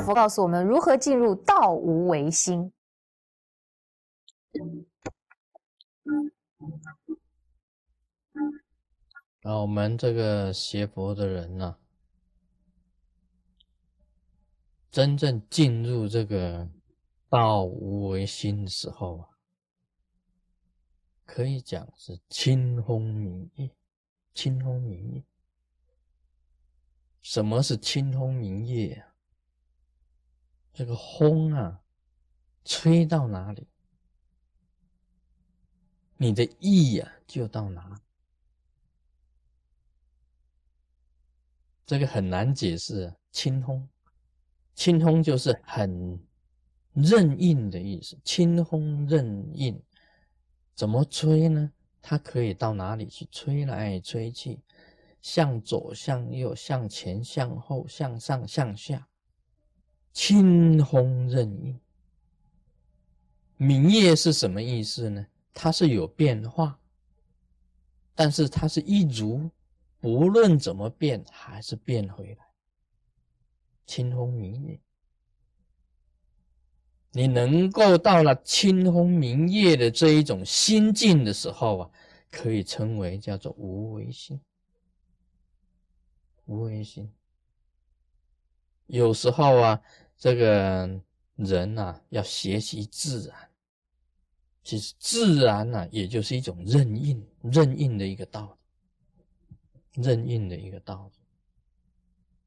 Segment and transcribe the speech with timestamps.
[0.00, 2.72] 佛告诉我们如何进入道无为心。
[9.42, 11.78] 啊，我们这个学佛的人呢，
[14.90, 16.68] 真正进入这个
[17.28, 19.28] 道无为心的时候啊，
[21.24, 23.70] 可以讲是清风明月，
[24.34, 25.22] 清风明月。
[27.22, 29.07] 什么是清风明月啊？
[30.78, 31.82] 这个风啊，
[32.64, 33.66] 吹到哪里，
[36.16, 38.00] 你的意呀就到哪。
[41.84, 43.12] 这个很难解释。
[43.32, 43.88] 清风，
[44.76, 46.24] 清风就是很
[46.92, 48.16] 任意的意思。
[48.22, 49.82] 清风任意，
[50.76, 51.72] 怎么吹呢？
[52.00, 53.26] 它可以到哪里去？
[53.32, 54.60] 吹来吹去，
[55.20, 59.07] 向左向右，向前向后，向上向下，
[60.12, 61.78] 清风任意。
[63.56, 65.26] 明月是什么意思呢？
[65.52, 66.78] 它是有变化，
[68.14, 69.50] 但是它是一如。
[70.00, 72.46] 不论怎么变，还是变回来。
[73.84, 74.78] 清风明月，
[77.10, 81.90] 你能够到了清风明月的这一种心境的时候啊，
[82.30, 84.40] 可以称为叫做无为心。
[86.44, 87.12] 无为心，
[88.88, 89.80] 有时候啊，
[90.18, 91.00] 这个
[91.36, 93.48] 人呐，要学习自然。
[94.64, 98.58] 其实自然呢，也就是一种任运、任运的一个道
[99.94, 100.02] 理。
[100.02, 101.18] 任运的一个道理。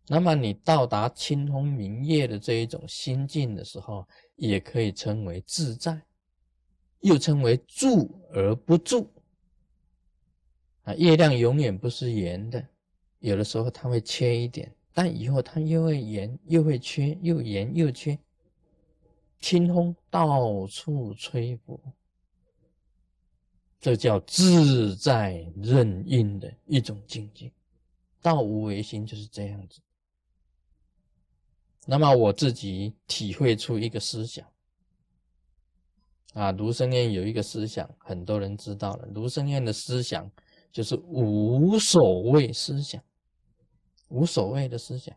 [0.07, 6.01] 那么你到达清风明月的这一种心境的时候，也可以称为自在，
[7.01, 9.11] 又称为住而不住。
[10.83, 12.65] 啊，月亮永远不是圆的，
[13.19, 18.17] 有的时候它会缺一点，但以后它又会圆，又会缺，又圆又缺。
[19.39, 21.79] 清风到处吹拂。
[23.79, 27.51] 这叫自在任运的一种境界，
[28.21, 29.79] 道无为心就是这样子。
[31.87, 34.47] 那么我自己体会出一个思想
[36.33, 39.07] 啊，卢生燕有一个思想，很多人知道了。
[39.07, 40.31] 卢生燕的思想
[40.71, 43.03] 就是无所谓思想，
[44.11, 45.15] 无所谓的思想。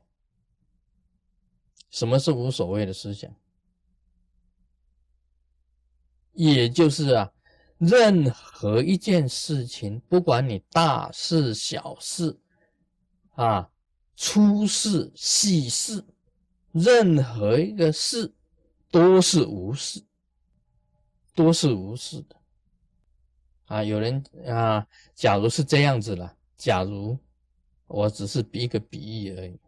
[1.91, 3.35] 什么是无所谓的思想？
[6.33, 7.31] 也就是啊。
[7.77, 12.39] 任何一件事情，不管你大事小事，
[13.33, 13.69] 啊，
[14.17, 16.03] 粗事细事，
[16.71, 18.33] 任何一个事
[18.91, 20.03] 都是无事，
[21.35, 22.37] 都是无事的。
[23.67, 27.19] 啊，有人啊，假如是这样子了，假如
[27.87, 29.59] 我只是比一个比喻而已，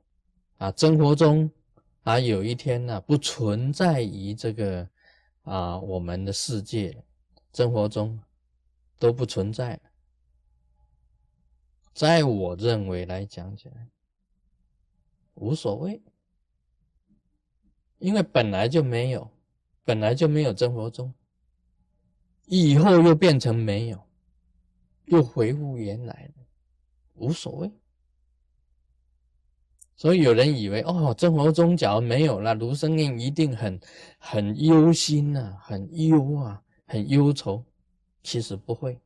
[0.58, 1.50] 啊，生活中
[2.02, 4.88] 啊，有一天呢，不存在于这个
[5.42, 7.02] 啊我们的世界。
[7.52, 8.20] 生活中
[8.98, 9.80] 都不存在，
[11.94, 13.88] 在我认为来讲起来
[15.36, 16.02] 无所谓，
[17.98, 19.30] 因为本来就没有，
[19.86, 21.14] 本来就没有生活中，
[22.44, 24.06] 以后又变成没有，
[25.06, 26.44] 又恢复原来的，
[27.14, 27.72] 无所谓。
[29.96, 33.80] 所以有人以为哦，生活中假如没有了，卢生印一定很
[34.18, 36.62] 很忧心呐，很忧啊。
[36.88, 37.64] 很忧愁，
[38.22, 38.96] 其实不会，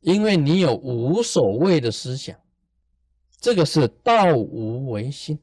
[0.00, 2.34] 因为你有无所谓的思想，
[3.38, 5.38] 这个是道无为心。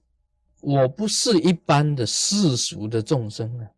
[0.62, 3.70] 我不是一般的世俗的众生啊！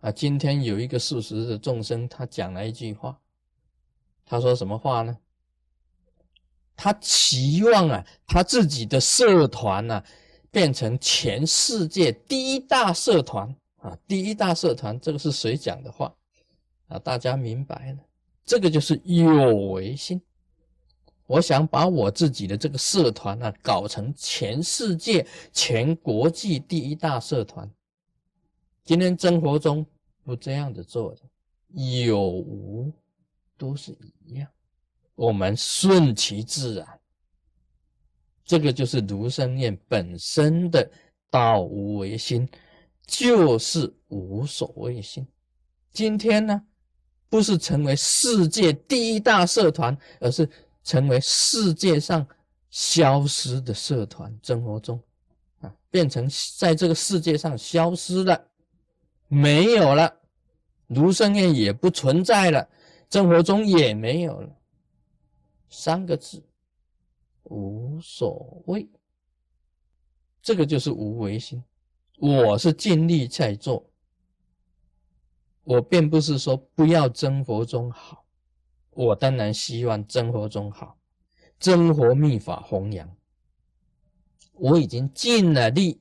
[0.00, 3.16] 啊，今天有一个世俗的众生，他讲了一句话，
[4.26, 5.16] 他说什么话呢？
[6.78, 10.00] 他期望啊，他自己的社团呢，
[10.48, 13.52] 变成全世界第一大社团。
[13.78, 16.14] 啊，第一大社团，这个是谁讲的话？
[16.86, 17.98] 啊，大家明白了，
[18.44, 20.20] 这个就是有为心。
[21.26, 27.68] 我想把我自己的这个社团啊，搞成全世界、全国际第一大社团。
[28.84, 29.84] 今天生活中
[30.24, 31.22] 不这样子做的，
[32.04, 32.92] 有无
[33.56, 34.48] 都是一样，
[35.18, 36.86] 我们顺其自然。
[38.44, 40.88] 这个就是卢生念本身的
[41.28, 42.48] 道无为心。
[43.04, 45.26] 就是无所谓心。
[45.94, 46.62] 今天呢，
[47.30, 50.46] 不是成为世界第一大社团，而是
[50.84, 52.26] 成为世界上
[52.68, 54.38] 消失的社团。
[54.42, 55.02] 生活中
[55.62, 56.28] 啊，变成
[56.58, 58.46] 在这个世界上消失了，
[59.26, 60.14] 没有了，
[60.88, 62.68] 卢生燕也不存在了，
[63.10, 64.50] 生活中也没有了。
[65.78, 66.42] 三个字，
[67.44, 68.88] 无所谓。
[70.42, 71.62] 这个就是无为心。
[72.16, 73.88] 我是尽力在做，
[75.62, 78.26] 我并不是说不要真佛中好，
[78.90, 80.98] 我当然希望真佛中好，
[81.60, 83.16] 真佛密法弘扬，
[84.54, 86.00] 我已经尽了力，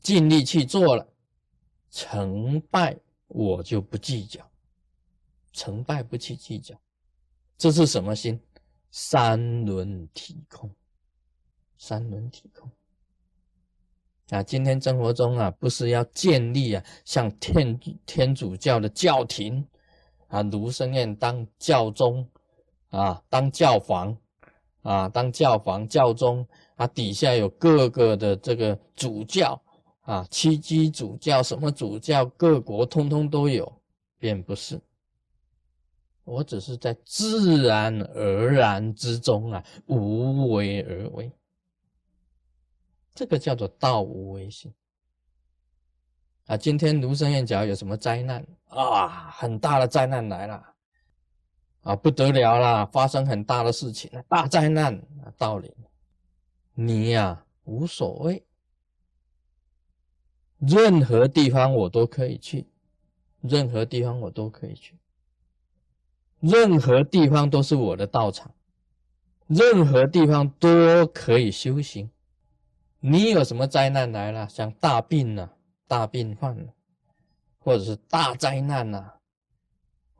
[0.00, 1.06] 尽力去做了，
[1.90, 4.50] 成败我就不计较，
[5.52, 6.74] 成败不去计较，
[7.58, 8.40] 这是什么心？
[8.96, 10.70] 三轮体空，
[11.76, 12.70] 三轮体空。
[14.28, 17.76] 啊，今天生活中啊，不是要建立啊，像天
[18.06, 19.66] 天主教的教廷
[20.28, 22.24] 啊，卢生燕当教宗
[22.90, 24.16] 啊，当教皇
[24.82, 29.60] 啊，当教皇教宗啊，底下有各个的这个主教
[30.02, 33.82] 啊，七基主教什么主教，各国通通都有，
[34.20, 34.80] 便不是。
[36.24, 41.30] 我只是在自然而然之中啊，无为而为。
[43.14, 44.74] 这个叫做道无为心
[46.46, 46.56] 啊！
[46.56, 49.30] 今天卢生燕讲有什么灾难啊？
[49.30, 50.74] 很大的灾难来了
[51.82, 52.86] 啊，不得了啦！
[52.86, 55.72] 发生很大的事情大灾难啊，到临，
[56.72, 58.44] 你呀无所谓，
[60.58, 62.66] 任何地方我都可以去，
[63.42, 64.98] 任何地方我都可以去，
[66.44, 68.54] 任何地方都是我的道场，
[69.46, 72.10] 任何地方都可以修行。
[73.00, 74.46] 你有什么灾难来了？
[74.46, 75.54] 像大病啊、
[75.86, 76.74] 大病患了，
[77.58, 79.14] 或者是大灾难呐，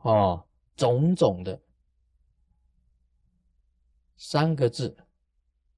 [0.00, 1.60] 哦，种种的
[4.16, 4.96] 三个字，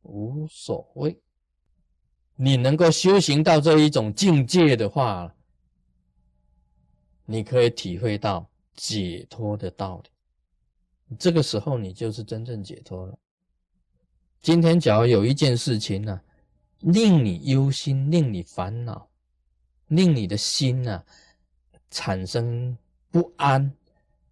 [0.02, 1.20] 无所谓。
[2.36, 5.34] 你能够修行到这一种境界的话，
[7.24, 10.10] 你可以体会到解脱的道理。
[11.18, 13.18] 这个时候，你就是真正解脱了。
[14.40, 16.20] 今天，假如有一件事情呢？
[16.80, 19.08] 令你忧心，令你烦恼，
[19.88, 21.02] 令你的心呐
[21.90, 22.76] 产生
[23.10, 23.72] 不安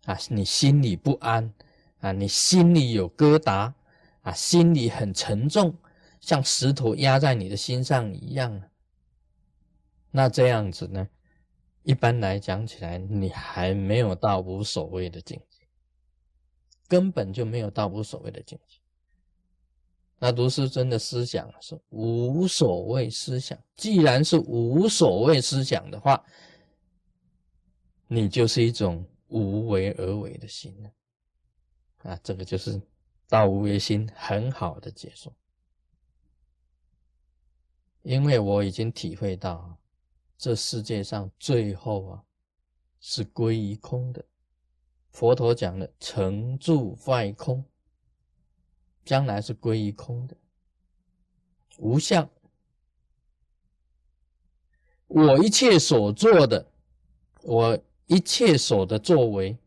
[0.05, 0.17] 啊！
[0.29, 1.53] 你心里不安
[2.01, 2.13] 啊！
[2.13, 3.73] 你心里有疙瘩
[4.21, 4.33] 啊！
[4.33, 5.75] 心里很沉重，
[6.21, 8.63] 像石头压在你的心上一样。
[10.11, 11.09] 那这样子呢？
[11.83, 15.54] 一般来讲起来，你还没有到无所谓的境界，
[16.89, 18.79] 根本就没有到无所谓的境界。
[20.19, 26.25] 那卢师尊的思想是无所谓思想，既然是无所谓思想的话，
[28.07, 30.91] 你就是一种无为而为的心了。
[32.11, 32.81] 啊，这个就是
[33.29, 35.35] 道无为心很好的解说。
[38.03, 39.79] 因为我已经体会到，
[40.37, 42.25] 这世界上最后啊
[43.01, 44.25] 是归于空的。
[45.15, 47.65] 佛陀讲的成住坏空。
[49.05, 50.35] 将来是归于空的，
[51.77, 52.27] 无相。
[55.07, 56.67] 我一切所做的，
[57.43, 59.59] 我一切所的作为，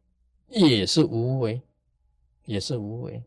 [0.47, 1.61] 也是无为，
[2.45, 3.23] 也是无为。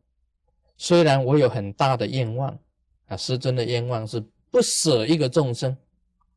[0.77, 2.59] 虽然我有很大的愿望
[3.07, 4.21] 啊，师尊的愿望是
[4.51, 5.77] 不舍一个众生，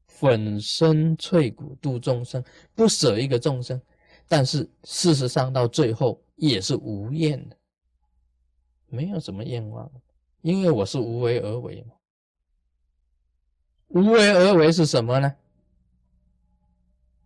[0.06, 2.44] 粉身碎骨度众生，
[2.76, 3.82] 不舍一个众生，
[4.28, 7.58] 但是事实上到最后也是无厌的。
[8.88, 9.92] 没有什么愿望，
[10.42, 11.96] 因为我是无为而为嘛。
[13.88, 15.36] 无为而为是什么呢？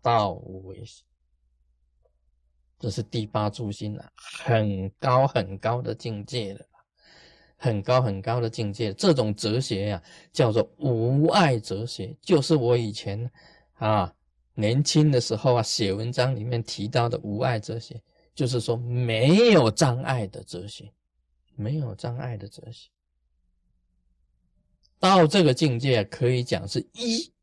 [0.01, 1.03] 道无为心，
[2.79, 6.65] 这是第八住心了，很高很高的境界了，
[7.57, 8.93] 很高很高的境界。
[8.93, 13.29] 这种哲学呀，叫做无爱哲学，就是我以前
[13.73, 14.13] 啊
[14.57, 18.01] 年轻的时候啊写文章里面提到的无爱哲学，
[18.35, 20.91] 就是说没有障碍的哲学。
[21.59, 22.87] 没有障碍的哲学，
[24.99, 27.33] 到这个境界可以讲是一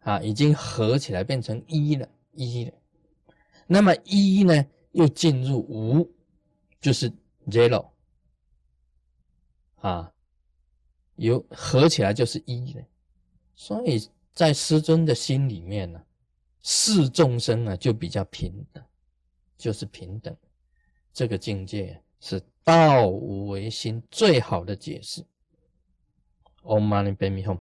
[0.00, 2.72] 啊，已经合起来变成一了，一了。
[3.68, 6.12] 那么一呢，又进入无，
[6.80, 7.08] 就是
[7.46, 7.88] zero
[9.76, 10.12] 啊，
[11.14, 12.82] 有合起来就是一了。
[13.54, 16.04] 所以在师尊的心里面呢，
[16.62, 18.84] 视众生啊就比较平等，
[19.58, 20.36] 就是平等，
[21.12, 22.42] 这个境界是。
[22.64, 25.20] 道无为心最好的解释。
[26.62, 27.58] Om Mani Padme Hum。